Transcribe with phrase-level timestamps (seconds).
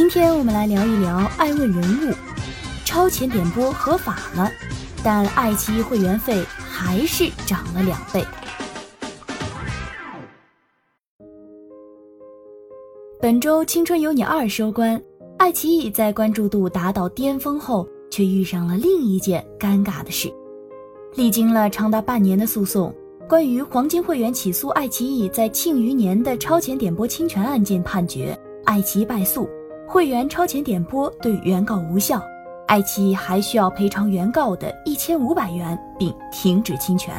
[0.00, 2.14] 今天我们来聊一聊爱问人物，
[2.86, 4.50] 超前点播合法了，
[5.04, 8.24] 但爱奇艺会员费还是涨了两倍。
[13.20, 14.98] 本周《青春有你二》收官，
[15.36, 20.32] 爱奇艺在关注度达到巅峰后，却遇上了另一件尴尬的事。
[21.14, 22.90] 历经了长达半年的诉讼，
[23.28, 29.46] 关于黄金会员起诉爱奇艺在《庆余年》的超前点播侵权案件判决，爱奇艺败诉，
[29.92, 32.22] 会员超前点播对原告无效，
[32.68, 37.12] 爱奇艺还需要赔偿原告的一千五百元，并停止侵权。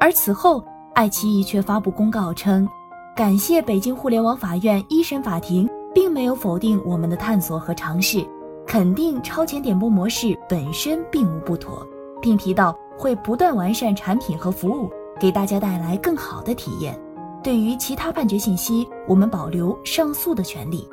[0.00, 0.64] 而此后，
[0.96, 2.68] 爱奇艺却发布公告称。
[3.14, 8.26] 感谢北京互联网法院一审法庭，并没有否定我们的探索和尝试，
[8.66, 11.86] 肯定超前点播模式本身并无不妥，
[12.20, 14.90] 并提到会不断完善产品和服务，
[15.20, 17.00] 给大家带来更好的体验。
[17.44, 20.84] 对于其他判决信息，我们保留上诉的权利。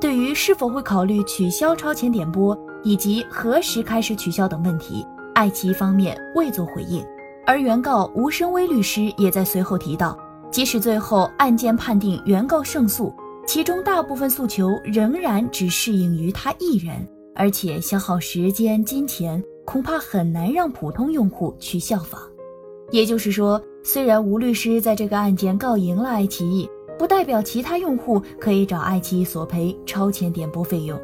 [0.00, 7.04] 对于是否会考虑取消超前点播以及何时开始取消等问题，爱奇艺方面未作回应。
[7.44, 10.18] 而原告吴声威律师也在随后提到。
[10.50, 13.12] 即使最后案件判定原告胜诉，
[13.46, 22.20] 其中大部分诉求仍然只适应于他一人，而且消耗时间、金钱，恐怕很难让普通用户去效仿。
[22.90, 26.66] 也就是说，虽然吴律师在这个案件告赢了爱奇艺，
[26.98, 31.00] 不代表其他用户可以找爱奇艺索赔超前点播费用。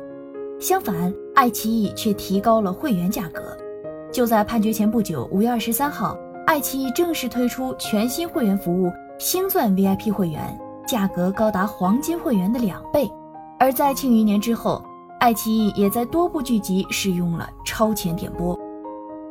[0.59, 3.57] 相反，爱奇艺却提高了会员价格。
[4.13, 8.91] 就在判决前不久，五月二十三号，爱奇艺正式推出全新会员服务。
[9.19, 10.59] 星钻 VIP 会员
[10.89, 13.09] 价格高达黄金会员的两倍，
[13.61, 14.83] 而在《庆余年》之后，
[15.21, 18.59] 爱奇艺也在多部剧集使用了超前点播。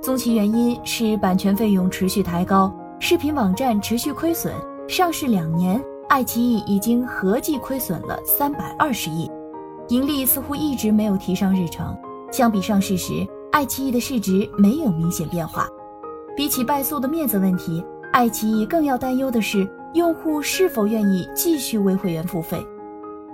[0.01, 4.53] 综其原因是版权费用持续抬高，视频网站持续亏损。
[4.87, 5.81] 上市两年，
[6.13, 9.27] 爱奇艺已经合计亏损了三百二十亿，
[9.87, 11.97] 盈利似乎一直没有提上日程。
[12.31, 15.67] 相比上市时，爱奇艺的市值没有明显变化。
[16.37, 17.83] 比起败诉的面子问题。
[18.11, 22.63] 爱奇艺更要担忧的是，用户是否愿意继续为会员付费。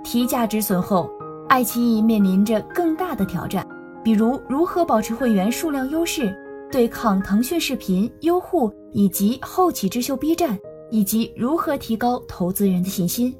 [0.02, 1.10] 提价止损后，
[1.50, 3.68] 爱奇艺面临着更大的挑战，
[4.02, 6.34] 比如如何保持会员数量优势，
[6.72, 10.58] 对抗腾讯视频、优酷以及后起之秀 B 站，
[10.90, 13.34] 以及如何提高投资人的信心。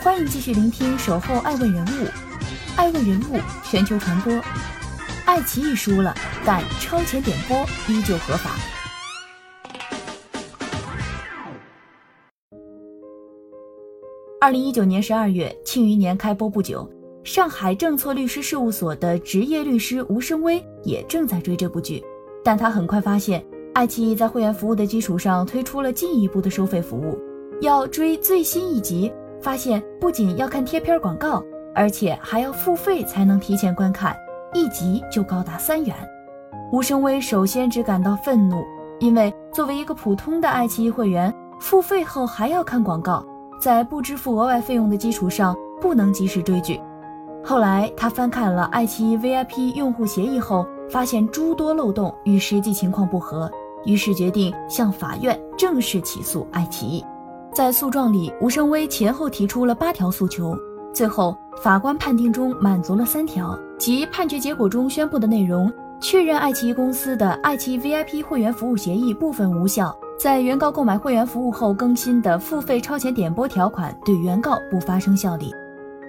[0.00, 2.06] 欢迎继续聆听《守候爱问人物》，
[2.76, 4.32] 爱问人物全球传播。
[5.26, 6.14] 爱奇艺输了，
[6.44, 7.56] 但超前点播
[7.88, 8.56] 依旧合法。
[14.40, 16.90] 二零一九年十二月，《庆余年》开播不久，
[17.22, 22.02] 上海正策律师事务所的职业律师吴声威也正在追这部剧，
[22.44, 27.18] 但他很快发现，爱奇艺在会员服务的基础上推出了进一步的收费服务。
[27.60, 31.42] 要追最新一集，发现不仅要看贴片广告，
[31.74, 34.16] 而且还要付费才能提前观看。
[34.54, 35.94] 一集就高达三元，
[36.72, 38.64] 吴声威首先只感到愤怒，
[38.98, 43.24] 因为作为一个普通的爱奇艺会员，付费后还要看广告，
[43.60, 46.80] 在不支付额外费用的基础上不能及时追剧。
[47.44, 53.50] 后来他翻看了爱奇艺 VIP 用户协议后，发现诸多漏洞与实际情况不合，
[53.84, 57.04] 于是决定向法院正式起诉爱奇艺。
[57.54, 60.56] 在诉状里，吴声威前后提出了八条诉求。
[60.92, 75.54] 最后，法官判定中满足了三条，即判决结果中宣布的内容，确认爱奇艺公司的爱奇艺 VIP 会员服务协议部分无效，在原告购买会员服务后更新的付费超前点播条款对原告不发生效力，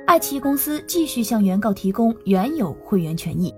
[0.08, 3.54] 爱奇艺公司继续向原告提供原有会员权益。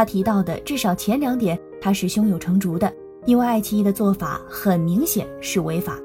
[0.00, 2.90] 他提到的至少前两点，他是胸有成竹的，
[3.26, 5.98] 因为爱奇艺的做法很明显是违法。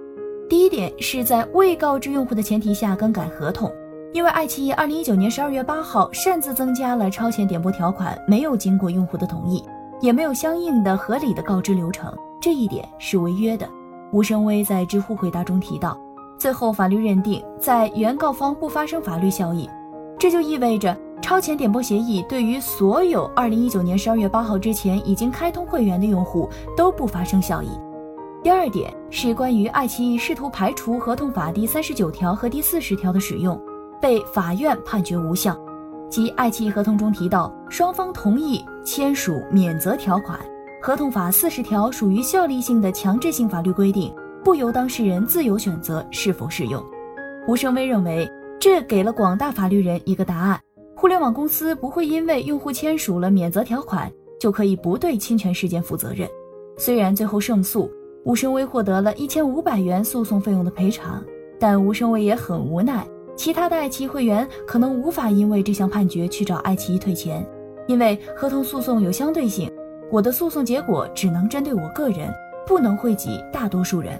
[0.49, 3.71] 第一点是在未告知用户的前提下更改合同。
[4.11, 9.63] 因为爱奇艺二零一九年十二月八号擅自增加了超前点播条款，没有经过用户的同意，
[10.01, 13.65] 也没有相应的合理的告知流程，这一点是违约的。
[14.11, 15.97] 吴声威在知乎回答中提到，
[16.37, 19.69] 最后法律认定在原告方不发生法律效益，
[20.19, 27.69] 这就意味着超前点播协议对于所有二零一九年十二月八号之前已经开通会员的用户都不发生效益。
[28.43, 33.59] 第二点是关于爱奇艺试图排除合同法第三十九条和第四十条的使用，
[33.99, 35.59] 被法院判决无效。
[36.11, 40.39] 即爱奇艺合同中提到双方同意签署免责条款，
[40.79, 44.13] 合同法四十条属于效力性的强制性法律规定，
[44.43, 46.83] 不由当事人自由选择是否适用。
[47.47, 48.29] 吴声威认为，
[48.59, 50.61] 这给了广大法律人一个答案：
[50.95, 56.27] 互联网公司不会因为用户签署了免责条款，就可以不对侵权事件负责任。
[56.77, 57.91] 虽然最后胜诉，
[58.23, 61.21] 吴声威获得了一千五百元诉讼费用的赔偿，
[61.59, 63.05] 但吴声威也很无奈。
[63.35, 67.45] 其他的爱奇艺会员可能无法因为这项判决去找爱奇艺退钱，
[67.87, 69.69] 因为合同诉讼有相对性，
[70.09, 72.33] 我的诉讼结果只能针对我个人，
[72.65, 74.17] 不能惠及大多数人。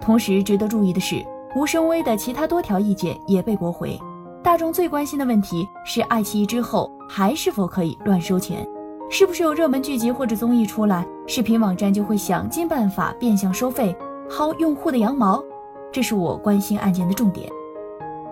[0.00, 1.24] 同时值得注意的是，
[1.54, 3.96] 吴声威的其他多条意见也被驳回。
[4.42, 8.66] 大众最关心的问题是，爱奇艺之后还是否可以乱收钱？
[9.10, 13.94] 是不是有热门剧集或者综艺出来，视频网站就会想尽办法变相收费，
[14.30, 15.42] 薅用户的羊毛？
[15.90, 17.50] 这是我关心案件的重点。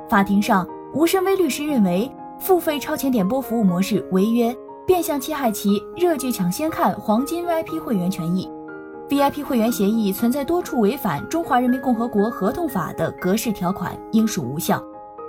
[0.09, 4.57] 法庭上，吴申威律师认为，付费超前点播服务模式违约，
[4.87, 8.49] 变相侵害其热剧抢先看黄金 VIP 会员权益。
[9.09, 14.83] VIP 会员协议存在多处违反《中华人民共和国合同法》的格式条款，应属无效。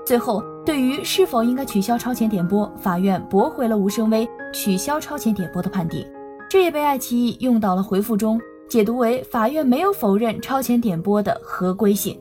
[0.07, 6.07] 最后，对于是否应该取消超前点播，法院驳回了吴声威取消超前点播的判定，
[6.49, 8.39] 这也被爱奇艺用到了回复中，
[8.69, 12.17] 解读为法院没有否认超前点播的合规性。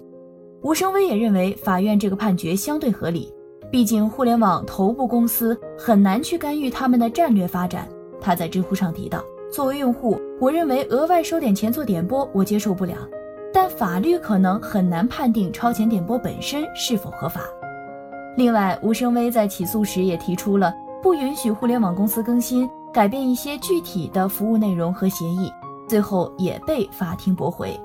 [0.62, 3.32] 吴声威也认为法院这个判决相对合理，
[3.70, 7.88] 毕竟互联网头部公司很难去干预他们的战略发展。
[8.20, 12.96] 他在知乎上提到，作为用户，我认为额外收点钱做点播我接受不了，
[13.54, 17.42] 但法律可能很难判定超前点播本身是否合法。
[18.36, 20.72] 另外，吴声威在起诉时也提出了
[21.02, 25.50] 不允许互联网公司更新、改变一些具体的服务内容和协议，
[25.88, 27.78] 最后也被法庭驳回。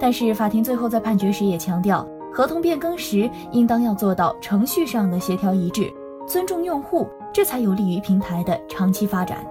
[0.00, 5.92] 但是法庭最后在判决时也强调，合同变更时应当要做到程序上的协调一致，
[6.26, 9.46] 尊重用户，这才有利于平台的长期发展。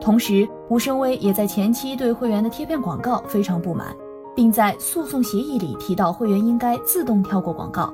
[0.00, 3.88] 同时，吴声威也在前期对会员的贴片广告非常不满，
[4.36, 7.92] 并在诉讼协议里提到会员应该自动跳过广告。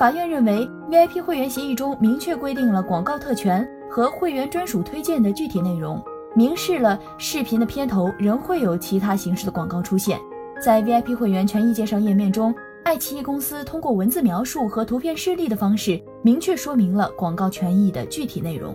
[0.00, 6.02] 法院认为，VIP 会员协议中明确规定了广告特权和会员专属推荐的具体内容，
[6.34, 10.18] 明示了视频的片头仍会有其他形式的广告出现。
[10.58, 18.74] 在 VIP 会员权益介绍页面中，爱奇艺公司通过文字描述和图片示例的方式，明确说明了广告权益的具体内容。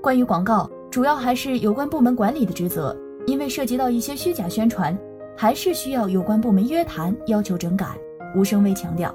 [0.00, 2.96] 关于广告，主要还是有关部门管理的职责，
[3.26, 4.98] 因为涉及到一些虚假宣传，
[5.36, 7.98] 还是需要有关部门约谈，要求整改。
[8.34, 9.14] 吴声威强调。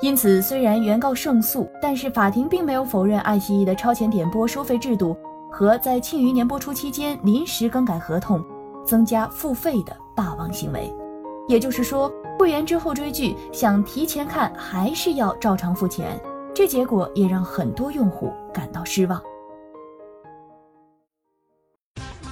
[0.00, 5.16] 因此，虽然原告胜诉，但是法庭并没有否认爱奇艺的超前点播收费制度
[5.50, 8.40] 和在庆余年播出期间临时更改合同、
[8.86, 10.92] 增加付费的霸王行为。
[11.48, 16.20] 也就是说，会员之后追剧想提前看，还是要照常付钱。
[16.54, 19.20] 这结果也让很多用户感到失望。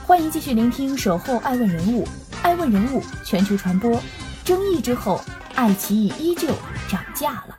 [0.07, 2.05] 欢迎继续聆听《守候爱问人物》，
[2.43, 3.99] 爱问人物全球传播。
[4.45, 5.21] 争议之后，
[5.57, 6.49] 爱奇艺依旧
[6.89, 7.56] 涨价了。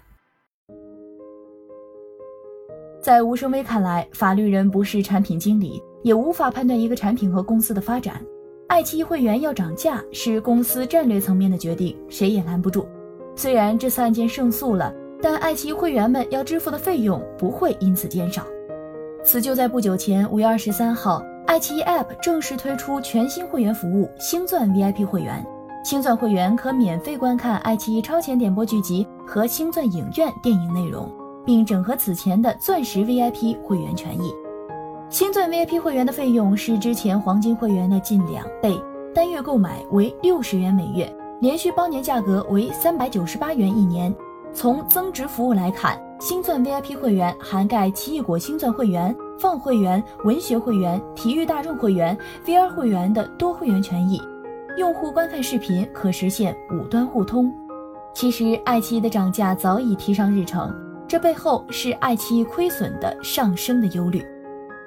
[3.08, 8.22] 在吴声威看来，法律人不是产品经理，也无法判断一个产品和公司的发展。
[8.68, 12.86] 爱奇艺会员要涨价是公司战略层面的决定，谁也拦不住。
[13.34, 18.44] 虽然这次案件胜诉了，但爱奇艺会员们要支付的费用不会因此减少。
[19.24, 25.42] 此就在不久前，五月二十三号，爱奇艺 App 正式推出全新会员服务——星钻 VIP 会员。
[25.82, 31.10] 星钻会员可免费观看爱奇艺超前点播剧集和星钻影院电影内容，
[31.48, 34.34] 并整合此前的钻石 VIP 会员权益。
[35.10, 38.78] 星钻 VIP 会员的费用是之前黄金会员的近两倍，
[39.16, 44.14] 单月购买为六十元每月，连续包年价格为三百九十八元一年。
[44.54, 54.22] 从增值服务来看，星钻 VIP 会员涵盖奇异果星钻会员、放会员、文学会员、体育大众会员、VR 会员的多会员权益，
[54.78, 57.54] 用户观看视频可实现五端互通。
[58.14, 60.74] 其实，爱奇艺的涨价早已提上日程，
[61.08, 64.24] 这背后是爱奇艺亏损的上升的忧虑。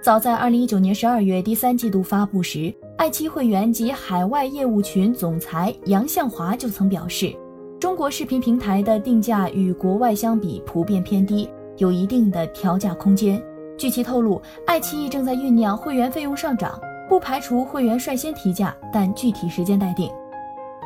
[0.02, 7.34] 早在二零一九年十二月第三季度发布时，爱奇艺会员及海外业务群总裁杨向华就曾表示，
[7.78, 11.48] 中国视频平台的定价与国外相比普遍偏低，
[11.78, 13.42] 有一定的调价空间。
[13.78, 20.10] 据其透露，爱奇艺正在酝酿会员费用上涨，不排除会员率先提价，但具体时间待定。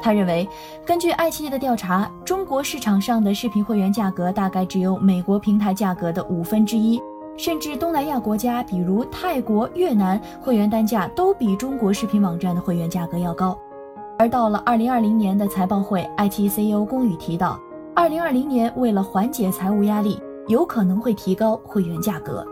[0.03, 0.49] 他认为，
[0.85, 7.01] 根据爱奇艺的调查，中国市场上的视频会员价格大概只有美国平台价格的五分之一。
[7.37, 13.59] 甚至东南亚国家，比如泰国、越南，会员单价都比中国视频网站的会员价格要高。
[14.17, 17.59] 而到了二零二零年的财报会，爱奇艺 CEO 龚宇提到，
[17.93, 22.47] 二零二零年为了缓解财务压力，有可能会提高会员价格。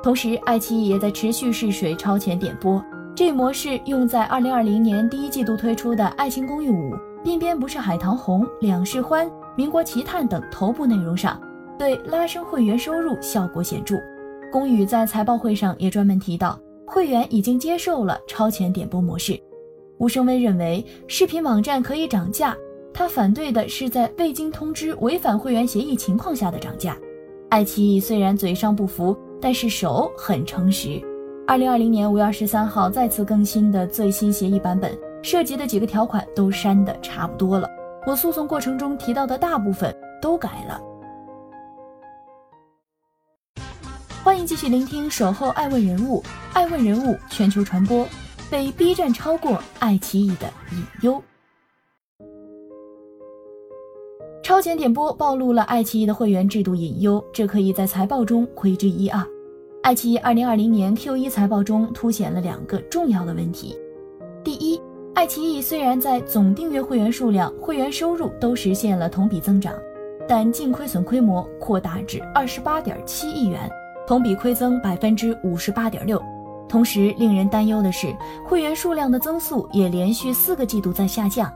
[0.00, 2.80] 同时，爱奇艺也在持续试水超前点播，
[3.14, 6.90] 这模式用在二零二零年第一季度推出的《爱情公寓五》
[7.22, 9.26] 《边边不是海棠红》《两世欢》
[9.56, 11.38] 《民国奇探》等头部内容上，
[11.78, 13.96] 对拉升会员收入效果显著。
[14.50, 19.38] 龚宇在财报会上也专门提到，会员已经接受了超前点播模式。
[19.98, 22.56] 吴声威认为，视频网站可以涨价，
[22.94, 26.96] 他反对的是在未经通知、违反会员协议情况下的涨价。
[27.50, 29.14] 爱奇艺虽然嘴上不服。
[29.42, 31.00] 但是手很诚实。
[31.50, 37.68] 二零二零年五月二十三号再次更新的最新协议版本，涉及的几个条款都删的差不多了。
[38.06, 39.92] 我诉讼过程中提到的大部分
[40.22, 40.80] 都改了。
[44.22, 48.06] 欢迎继续聆听《守候爱问人物》，爱问人物全球传播，
[48.48, 51.20] 被 B 站超过爱奇艺的隐忧。
[54.44, 59.20] 超前点播暴露了爱奇艺的会员制度隐忧，这可以在财报中窥之一二。
[59.82, 63.74] 爱奇艺二零二零年 Q 一财报中凸显了两个重要的问题：
[64.44, 64.78] 第一，
[65.14, 69.72] 爱奇艺虽然在总订阅会员数量、会员收入都实现了同比增长，
[70.28, 73.70] 但净亏损规模扩大至二十八点七亿元，
[74.06, 76.22] 同比亏增百分之五十八点六。
[76.68, 81.50] 同时，令人担忧的是，会员数量的增速也连续四个季度在下降。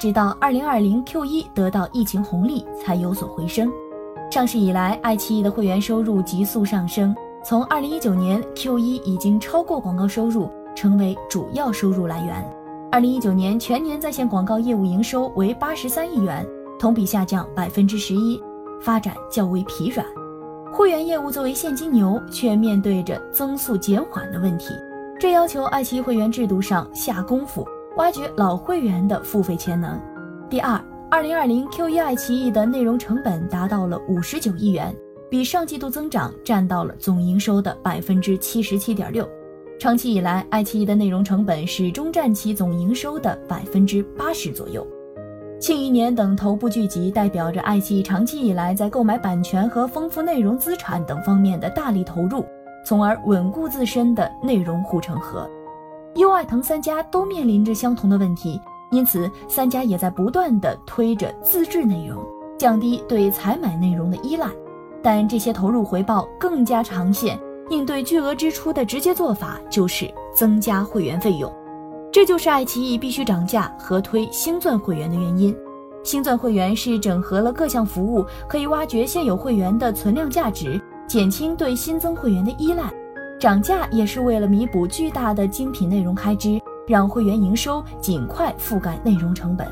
[0.00, 3.70] 直到二零二零 Q 一得到疫情红利，才有所回升。
[4.30, 7.14] 上市以来，爱奇艺的会员收入急速上升，
[7.48, 12.44] 从二零一九年 Q 一已经超过广告收入，成为主要收入来源。
[12.90, 16.44] 二零一九年全年在线广告业务营收为八十三亿元，
[16.76, 18.42] 同比下降百分之十一，
[18.82, 20.04] 发展较为疲软。
[20.72, 24.74] 会员业务作为现金牛，却面对着增速减缓的问题，
[25.16, 27.64] 这要求爱奇艺会员制度上下功夫。
[27.96, 29.96] 挖掘老会员的付费潜能。
[30.50, 34.92] 第二，二零二零 Q 一爱奇艺的内容成本达到了五十九亿元，
[35.28, 39.28] 比上季度增长占到了总营收的百分之七十七点六。
[39.78, 44.86] 长期以来，爱奇艺的内容成本始终占其总营收的百分之八十左右。
[45.58, 52.44] 《庆余年》等头部剧集代表着爱奇艺长期以来在购买版权和丰富内容资产等方面的大力投入，
[52.84, 55.48] 从而稳固自身的内容护城河。
[56.14, 62.24] 优爱腾三家都面临着相同的问题，因此三家也在不断的推着自制内容，
[62.58, 64.46] 降低对采买内容的依赖。
[65.06, 67.38] 但这些投入回报更加长线，
[67.70, 71.48] 应对巨额支出的直接做法就是增加会员费用。
[72.10, 75.56] 这就是爱奇艺必须涨价和推星钻会员的原因。
[76.02, 82.92] 星钻会员是整合了各项服务，可以挖掘现有会员的存量价值，减轻对新增会员的依赖。
[83.38, 89.68] 涨价也是为了弥补巨大的精品内容开支，让会员营收尽快覆盖内容成本。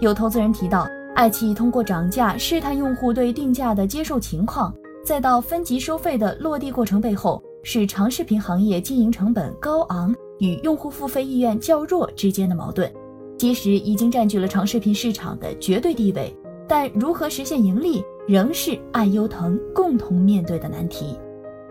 [0.00, 12.92] 有投资人提到，爱奇艺通过涨价试探用户对定价的接受情况，再到分级收费的落地过程背后，是长视频行业经营成本高昂与用户付费意愿较弱之间的矛盾。
[13.38, 16.34] 即使已经占据了长视频市场的绝对地位，
[16.66, 21.16] 但如何实现盈利，仍是爱优腾共同面对的难题。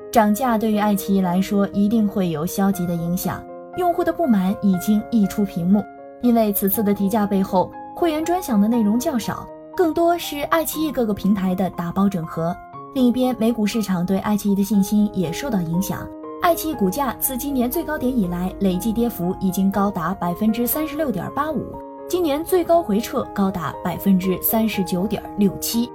[0.10, 3.44] 涨价对于爱奇艺来说一定会有消极的影响，
[3.78, 5.84] 用户的不满已经溢出屏幕。
[6.22, 7.70] 因为此次的提价背后，
[8.04, 12.54] 会员专享的内容较少，更多是爱奇艺各个平台的打包整合。
[12.94, 16.06] 另一边，美股市场对爱奇艺的信心也受到影响。
[16.42, 21.66] 爱奇艺股价自今年最高点以来，累计跌幅已经高达百分之三十六点八五，
[22.10, 25.90] 今年最高回撤高达百分之三十九点六七。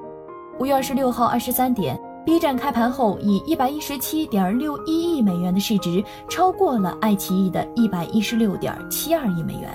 [0.58, 2.00] 五月二十六号二十三点。
[2.24, 9.70] B 站开盘后以一百一十七点六一亿美元的市值，超过了爱奇艺的一百一十六点七二亿美元，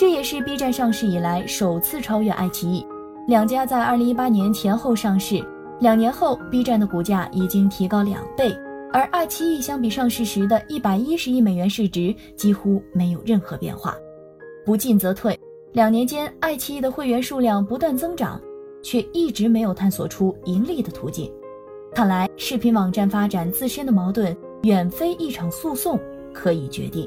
[0.00, 2.86] 这也是 B 站上市以来首次超越爱奇艺。
[3.26, 5.44] 两家在二零一八年前后上市，
[5.78, 8.50] 两年后 B 站的股价已经提高两倍，
[8.94, 13.94] 而爱奇艺相比上市时的一百一十亿美元市值几乎没有任何变化。
[14.64, 15.38] 不进则退，
[15.74, 18.40] 两年间爱奇艺的会员数量不断增长，
[18.82, 21.30] 却一直没有探索出盈利的途径。
[21.94, 26.00] 看来，视频网站发展自身的矛盾远非一场诉讼
[26.32, 27.06] 可以决定。